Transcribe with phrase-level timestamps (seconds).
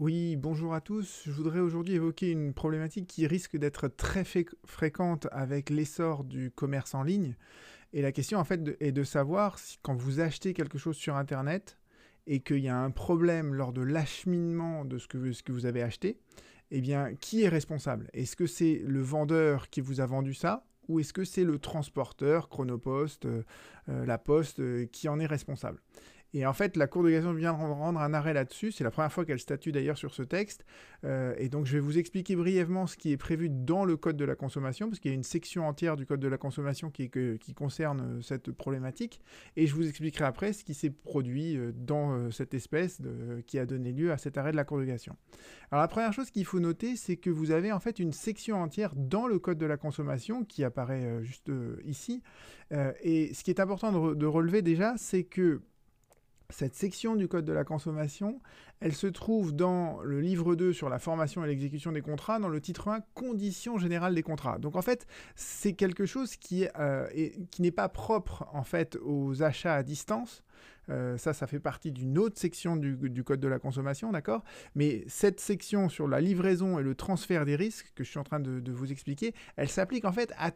[0.00, 1.24] Oui, bonjour à tous.
[1.26, 4.24] Je voudrais aujourd'hui évoquer une problématique qui risque d'être très
[4.64, 7.36] fréquente avec l'essor du commerce en ligne.
[7.92, 11.16] Et la question en fait est de savoir si quand vous achetez quelque chose sur
[11.16, 11.76] Internet
[12.26, 16.16] et qu'il y a un problème lors de l'acheminement de ce que, vous avez acheté,
[16.70, 18.08] eh bien, qui est responsable?
[18.14, 21.58] Est-ce que c'est le vendeur qui vous a vendu ça ou est-ce que c'est le
[21.58, 23.42] transporteur, Chronopost, euh,
[23.90, 25.78] euh, la Poste, euh, qui en est responsable?
[26.32, 28.70] Et en fait, la Cour de cassation vient de rendre un arrêt là-dessus.
[28.72, 30.64] C'est la première fois qu'elle statue d'ailleurs sur ce texte.
[31.04, 34.16] Euh, et donc, je vais vous expliquer brièvement ce qui est prévu dans le Code
[34.16, 36.90] de la consommation, parce qu'il y a une section entière du Code de la consommation
[36.90, 37.10] qui,
[37.54, 39.20] concerne euh, cette problématique.
[39.56, 43.00] Et je vous expliquerai après ce qui s'est produit euh, dans cette espèce
[43.46, 45.16] qui a donné lieu à cet arrêt de la Cour de cassation.
[45.70, 48.62] Alors, la première chose qu'il faut noter, c'est que vous avez en fait une section
[48.62, 51.50] entière dans le Code de la consommation qui apparaît juste
[51.84, 52.22] ici.
[53.02, 55.60] et ce qui est important de relever déjà, c'est que
[56.50, 58.40] cette section du Code de la consommation,
[58.80, 62.48] elle se trouve dans le livre 2 sur la formation et l'exécution des contrats, dans
[62.48, 64.58] le titre 1, conditions générales des contrats.
[64.58, 67.06] Donc en fait, c'est quelque chose qui, euh,
[67.50, 70.44] qui n'est pas propre en fait aux achats à distance,
[70.90, 74.42] euh, ça, ça fait partie d'une autre section du, Code de la consommation, d'accord?
[74.74, 78.24] Mais cette section sur la livraison et le transfert des risques que je suis en
[78.24, 80.50] train de, vous expliquer, elle s'applique en fait à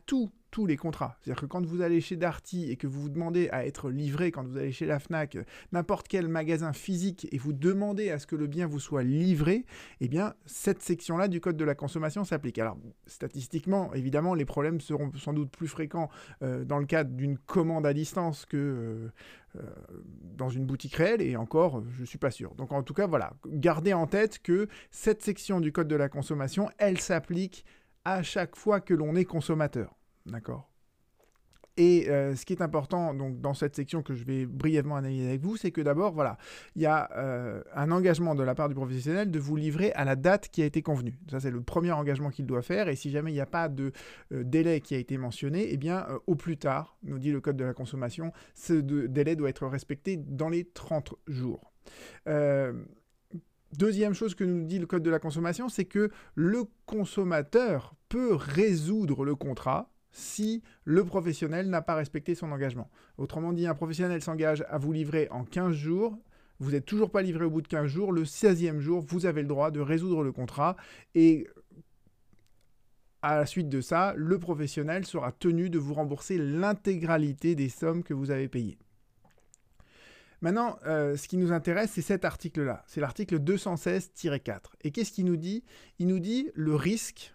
[0.55, 1.17] tous les contrats.
[1.21, 4.31] C'est-à-dire que quand vous allez chez Darty et que vous vous demandez à être livré,
[4.31, 5.37] quand vous allez chez la FNAC,
[5.73, 9.67] n'importe quel magasin physique, et vous demandez à ce que le bien vous soit livré,
[10.01, 12.61] eh bien, cette section-là du Code de la consommation s'applique.
[12.61, 16.09] Alors, statistiquement, évidemment, les problèmes seront sans doute plus fréquents
[16.43, 18.57] euh, dans le cadre d'une commande à distance que...
[18.57, 19.09] Euh,
[19.57, 19.63] euh,
[20.37, 22.57] dans une boutique réelle et encore, je ne suis pas sûr.
[22.57, 26.09] Donc en tout cas, voilà, gardez en tête que cette section du Code de la
[26.09, 27.65] consommation, elle s'applique
[28.05, 29.95] à chaque fois que l'on est consommateur.
[30.27, 30.71] D'accord
[31.77, 35.29] et euh, ce qui est important donc, dans cette section que je vais brièvement analyser
[35.29, 36.39] avec vous, c'est que d'abord, voilà,
[36.77, 40.05] il y a euh, un engagement de la part du professionnel de vous livrer à
[40.05, 41.19] la date qui a été convenue.
[41.31, 42.89] Ça, c'est le premier engagement qu'il doit faire.
[42.89, 43.93] Et si jamais il n'y a pas de
[44.33, 47.57] euh, délai qui a été mentionné, eh bien, au plus tard, nous dit le Code
[47.57, 51.73] de la consommation, ce délai doit être respecté dans les 30 jours.
[53.77, 58.35] Deuxième chose que nous dit le Code de la consommation, c'est que le consommateur peut
[58.35, 62.89] résoudre le contrat si le professionnel n'a pas respecté son engagement.
[63.19, 66.17] Autrement dit, un professionnel s'engage à vous livrer en 15 jours,
[66.61, 69.43] vous n'êtes toujours pas livré au bout de 15 jours, le 16e jour, vous avez
[69.43, 70.77] le droit de résoudre le contrat
[71.15, 71.49] et
[73.23, 78.03] à la suite de ça, le professionnel sera tenu de vous rembourser l'intégralité des sommes
[78.03, 78.79] que vous avez payées.
[80.43, 82.85] Maintenant, euh, ce qui nous intéresse, c'est cet article-là.
[82.87, 84.75] C'est l'article 216-4.
[84.83, 85.65] Et qu'est-ce qu'il nous dit?
[85.99, 87.35] Il nous dit le risque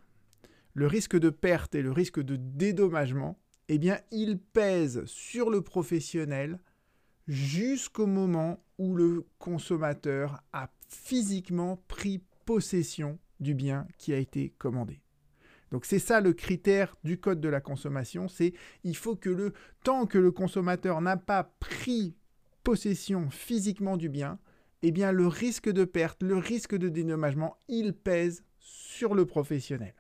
[0.74, 5.62] le risque de perte et le risque de dédommagement, eh bien, il pèse sur le
[5.62, 6.59] professionnel
[7.28, 15.02] jusqu'au moment où le consommateur a physiquement pris possession du bien qui a été commandé.
[15.72, 18.53] Donc c'est ça le critère du code de la consommation, c'est
[18.84, 19.53] il faut que le
[19.84, 22.16] tant que le consommateur n'a pas pris
[22.63, 24.40] possession physiquement du bien,
[24.81, 29.94] eh bien le risque de perte, le risque de dédommagement, il pèse sur le professionnel.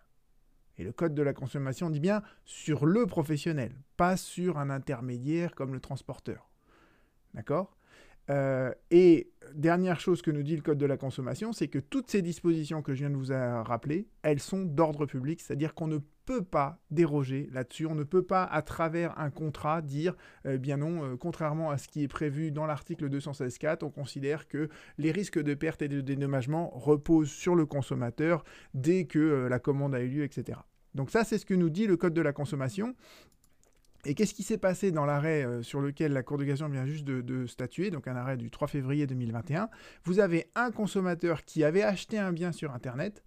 [0.79, 5.53] Et le code de la consommation dit bien sur le professionnel, pas sur un intermédiaire
[5.53, 6.49] comme le transporteur.
[7.33, 7.75] D'accord?
[8.29, 12.09] Euh, Et dernière chose que nous dit le code de la consommation, c'est que toutes
[12.09, 13.31] ces dispositions que je viens de vous
[13.63, 18.21] rappeler, elles sont d'ordre public, c'est-à-dire qu'on ne peut pas déroger là-dessus, on ne peut
[18.21, 22.07] pas à travers un contrat dire, eh bien non, euh, contrairement à ce qui est
[22.07, 24.69] prévu dans l'article 216.4, on considère que
[24.99, 28.43] les risques de perte et de dédommagement reposent sur le consommateur
[28.75, 30.59] dès que euh, la commande a eu lieu, etc.
[30.93, 32.95] Donc ça, c'est ce que nous dit le Code de la consommation.
[34.05, 36.85] Et qu'est-ce qui s'est passé dans l'arrêt euh, sur lequel la Cour de cassation vient
[36.85, 39.69] juste de, statuer, donc un arrêt du 3 février 2021
[40.05, 43.23] Vous avez un consommateur qui avait acheté un bien sur Internet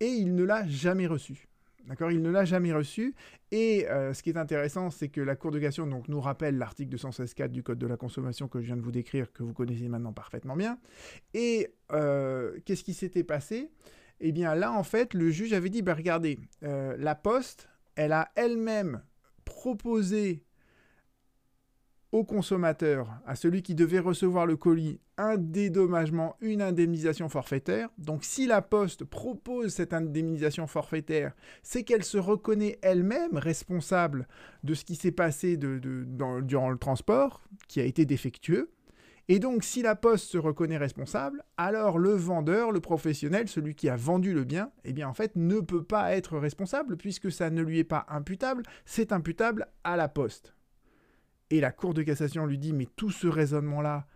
[0.00, 1.48] et il ne l'a jamais reçu.
[1.86, 2.10] D'accord?
[2.10, 3.14] Il ne l'a jamais reçu.
[3.50, 6.56] Et euh, ce qui est intéressant, c'est que la Cour de cassation donc, nous rappelle
[6.56, 9.52] l'article 216.4 du Code de la consommation que je viens de vous décrire, que vous
[9.52, 10.78] connaissez maintenant parfaitement bien.
[11.34, 13.70] Et euh, qu'est-ce qui s'était passé?
[14.20, 18.30] Eh bien là, en fait, le juge avait dit, bah, regardez, la Poste, elle a
[18.36, 19.02] elle-même
[19.44, 20.42] proposé
[22.12, 27.88] au consommateur, à celui qui devait recevoir le colis, un dédommagement, une indemnisation forfaitaire.
[27.98, 34.28] Donc si la Poste propose cette indemnisation forfaitaire, c'est qu'elle se reconnaît elle-même responsable
[34.62, 38.70] de ce qui s'est passé durant le transport, qui a été défectueux.
[39.28, 43.88] Et donc, si la poste se reconnaît responsable, alors le vendeur, le professionnel, celui qui
[43.88, 47.48] a vendu le bien, eh bien, en fait, ne peut pas être responsable puisque ça
[47.48, 50.54] ne lui est pas imputable, c'est imputable à la poste.
[51.50, 54.06] Et la Cour de cassation lui dit, mais tout ce raisonnement-là,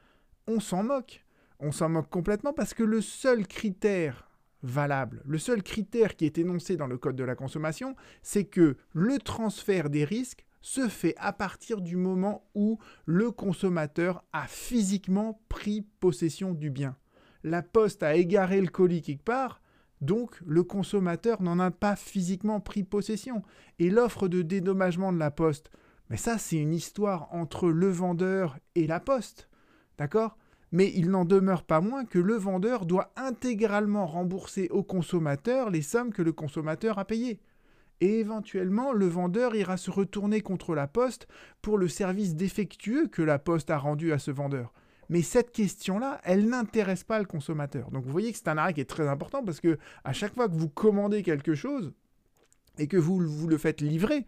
[0.46, 1.24] on s'en moque.
[1.60, 4.28] on s'en moque complètement parce que le seul critère
[4.62, 8.76] valable, le seul critère qui est énoncé dans le Code de la consommation, c'est que
[8.92, 15.40] le transfert des risques se fait à partir du moment où le consommateur a physiquement
[15.48, 16.96] pris possession du bien.
[17.44, 19.60] La poste a égaré le colis quelque part,
[20.00, 23.42] donc le consommateur n'en a pas physiquement pris possession.
[23.78, 25.70] Et l'offre de dédommagement de la poste,
[26.10, 29.48] mais ça c'est une histoire entre le vendeur et la poste.
[29.98, 30.36] D'accord?
[30.70, 35.82] Mais il n'en demeure pas moins que le vendeur doit intégralement rembourser au consommateur les
[35.82, 37.40] sommes que le consommateur a payées
[38.00, 41.28] et éventuellement le vendeur ira se retourner contre la poste
[41.62, 44.72] pour le service défectueux que la poste a rendu à ce vendeur.
[45.08, 47.90] Mais cette question-là, elle n'intéresse pas le consommateur.
[47.90, 50.34] Donc vous voyez que c'est un arrêt qui est très important parce que à chaque
[50.34, 51.92] fois que vous commandez quelque chose
[52.78, 54.26] et que vous, vous le faites livrer,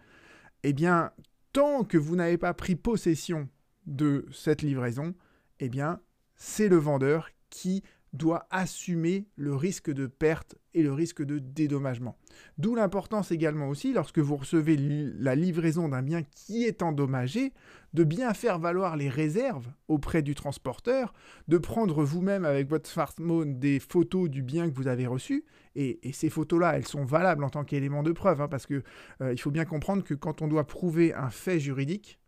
[0.63, 1.13] eh bien,
[1.53, 3.49] tant que vous n'avez pas pris possession
[3.87, 5.15] de cette livraison,
[5.59, 6.01] eh bien,
[6.37, 7.83] c'est le vendeur qui
[8.13, 12.17] doit assumer le risque de perte et le risque de dédommagement.
[12.59, 17.53] D'où l'importance également aussi, lorsque vous recevez la livraison d'un bien qui est endommagé,
[17.93, 21.13] de bien faire valoir les réserves auprès du transporteur,
[21.49, 25.99] de prendre vous-même avec votre smartphone des photos du bien que vous avez reçu, et,
[26.13, 28.83] ces photos-là, elles sont valables en tant qu'élément de preuve, hein, parce qu'il
[29.23, 32.20] euh, faut bien comprendre que quand on doit prouver un fait juridique,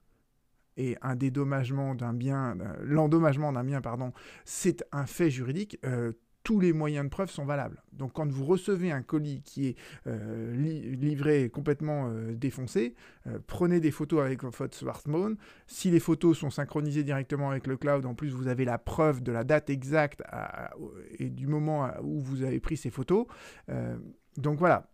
[0.77, 4.13] et un dédommagement d'un bien, l'endommagement d'un bien, pardon,
[4.45, 6.13] c'est un fait juridique, euh,
[6.45, 7.81] tous les moyens de preuve sont valables.
[7.93, 9.77] Donc quand vous recevez un colis qui est
[10.09, 12.97] euh, livré complètement euh, défoncé,
[13.47, 15.37] prenez des photos avec votre smartphone.
[15.69, 19.23] Si les photos sont synchronisées directement avec le cloud, en plus vous avez la preuve
[19.23, 20.21] de la date exacte
[21.21, 23.27] et du moment où vous avez pris ces photos.
[24.37, 24.91] donc voilà.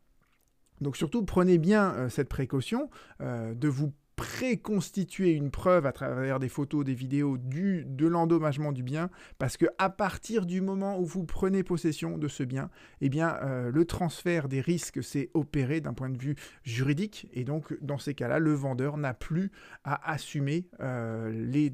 [0.82, 2.90] Donc surtout prenez bien cette précaution
[3.20, 8.82] de vous préconstituer une preuve à travers des photos, des vidéos du, de l'endommagement du
[8.82, 12.68] bien, parce que à partir du moment où vous prenez possession de ce bien,
[13.00, 16.34] eh bien euh, le transfert des risques s'est opéré d'un point de vue
[16.64, 19.52] juridique, et donc dans ces cas-là, le vendeur n'a plus
[19.84, 21.72] à assumer euh, les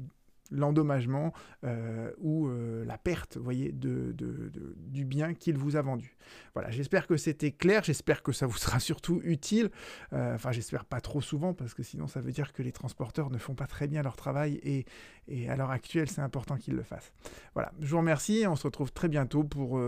[0.51, 1.33] l'endommagement
[1.63, 4.15] euh, ou euh, la perte, voyez, de,
[4.77, 6.15] du bien qu'il vous a vendu.
[6.53, 9.69] Voilà, j'espère que c'était clair, j'espère que ça vous sera surtout utile.
[10.13, 13.29] Euh, enfin, j'espère pas trop souvent, parce que sinon ça veut dire que les transporteurs
[13.29, 14.85] ne font pas très bien leur travail, et,
[15.27, 17.11] et à l'heure actuelle, c'est important qu'ils le fassent.
[17.53, 19.79] Voilà, je vous remercie, on se retrouve très bientôt pour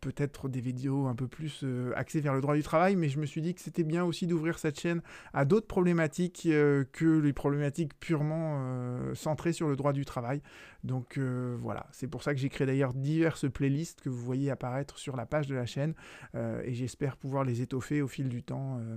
[0.00, 1.64] peut-être des vidéos un peu plus
[1.96, 4.26] axées vers le droit du travail, mais je me suis dit que c'était bien aussi
[4.26, 5.02] d'ouvrir cette chaîne
[5.32, 10.42] à d'autres problématiques que les problématiques purement centrées sur le droit travail.
[10.82, 14.50] Donc euh, voilà, c'est pour ça que j'ai créé d'ailleurs diverses playlists que vous voyez
[14.50, 15.94] apparaître sur la page de la chaîne
[16.34, 18.96] euh, et j'espère pouvoir les étoffer au fil du temps euh,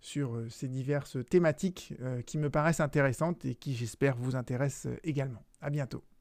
[0.00, 1.94] sur ces diverses thématiques
[2.26, 5.42] qui me paraissent intéressantes et qui j'espère vous intéressent également.
[5.62, 6.04] À bientôt.